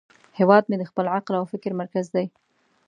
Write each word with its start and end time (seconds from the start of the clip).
هیواد 0.39 0.63
مې 0.69 0.75
د 0.79 0.83
خپل 0.89 1.05
عقل 1.15 1.33
او 1.39 1.45
فکر 1.53 1.71
مرکز 1.81 2.05
دی 2.15 2.25